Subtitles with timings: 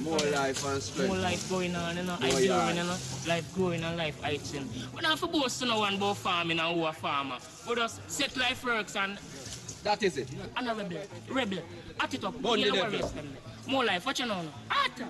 [0.00, 1.08] More life and strength.
[1.08, 2.16] More life going on, you know.
[2.20, 2.96] More I growing, you know.
[3.26, 4.68] Life growing and life heighting.
[4.94, 7.38] We don't have to boast to no one about farming and who a farmer.
[7.68, 9.18] We just set life works and
[9.84, 10.28] That is it.
[10.56, 10.98] and a rebel.
[11.28, 11.58] Rebel.
[12.00, 12.40] At it up.
[12.40, 14.06] More life.
[14.06, 14.42] What you know?
[14.42, 14.52] now?
[14.70, 15.02] At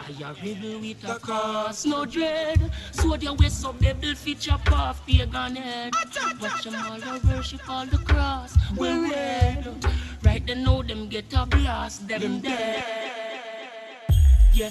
[0.00, 2.72] I a rebel with a cause, no dread.
[2.92, 5.92] Sword your waist up, devil fit chop off pagan head.
[6.40, 8.56] Watch them all the worship all the cross.
[8.76, 9.84] We're red.
[10.22, 12.84] Right they know them get a blast, them dead.
[14.54, 14.70] Yeah.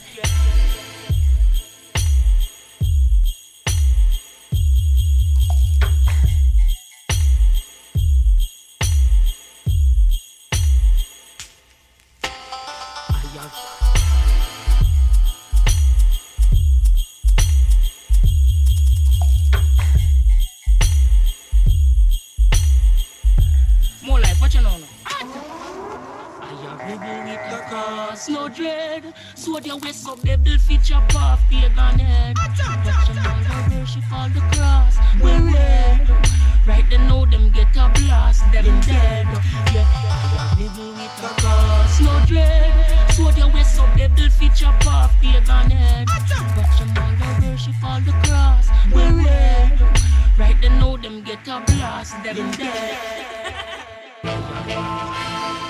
[29.69, 32.35] Your waist up, devil fit chop off pagan head.
[32.37, 34.97] Watch the worship all the cross.
[35.21, 36.09] We're red.
[36.65, 39.27] Right they know them get a blast, them dead.
[39.71, 39.85] Yeah,
[40.57, 43.11] rebel with a cause, no dread.
[43.11, 46.07] Sword your waist up, devil fit chop off pagan head.
[46.09, 46.39] Watch the
[47.45, 48.69] worship all the cross.
[48.91, 49.79] We're red.
[50.39, 52.97] Right they know them get a blast, them dead.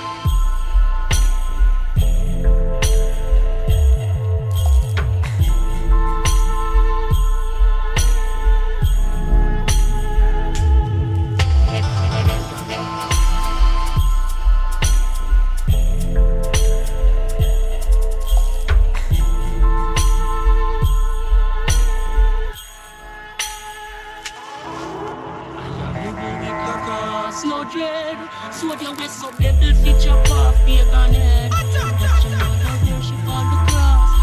[29.10, 31.52] Waist up, devil fit chop off pagan head.
[31.52, 31.58] The
[33.68, 34.14] cross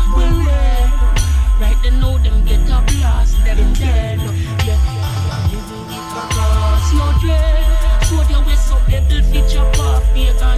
[1.61, 4.21] Right know them get a blast Them dead.
[4.65, 4.79] Yeah.
[6.31, 8.89] Cause no dread Sword your waist up,
[10.15, 10.56] pagan